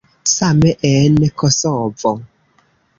[0.29, 2.11] Same en Kosovo.